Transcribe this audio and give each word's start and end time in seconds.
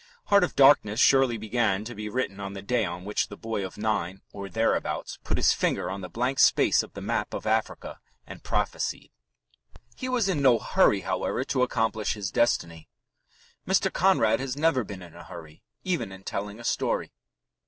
Heart 0.29 0.43
of 0.43 0.55
Darkness 0.55 0.99
surely 0.99 1.37
began 1.37 1.85
to 1.85 1.93
be 1.93 2.09
written 2.09 2.39
on 2.39 2.53
the 2.53 2.63
day 2.63 2.85
on 2.85 3.05
which 3.05 3.27
the 3.27 3.37
boy 3.37 3.63
of 3.63 3.77
nine 3.77 4.23
"or 4.33 4.49
thereabouts" 4.49 5.19
put 5.23 5.37
his 5.37 5.53
finger 5.53 5.91
on 5.91 6.01
the 6.01 6.09
blank 6.09 6.39
space 6.39 6.81
of 6.81 6.93
the 6.93 7.03
map 7.03 7.35
of 7.35 7.45
Africa 7.45 7.99
and 8.25 8.41
prophesied. 8.43 9.11
He 9.95 10.09
was 10.09 10.27
in 10.27 10.41
no 10.41 10.57
hurry, 10.57 11.01
however, 11.01 11.43
to 11.43 11.61
accomplish 11.61 12.15
his 12.15 12.31
destiny. 12.31 12.89
Mr. 13.67 13.93
Conrad 13.93 14.39
has 14.39 14.57
never 14.57 14.83
been 14.83 15.03
in 15.03 15.13
a 15.13 15.23
hurry, 15.25 15.61
even 15.83 16.11
in 16.11 16.23
telling 16.23 16.59
a 16.59 16.63
story. 16.63 17.11